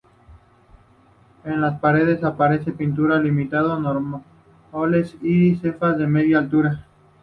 [1.43, 6.87] En las paredes aparecen pinturas imitando mármoles, y cenefas a media altura.